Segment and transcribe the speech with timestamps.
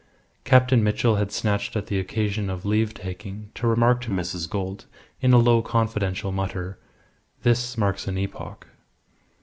[0.45, 4.49] Captain Mitchell had snatched at the occasion of leave taking to remark to Mrs.
[4.49, 4.87] Gould,
[5.21, 6.79] in a low, confidential mutter,
[7.43, 8.65] "This marks an epoch."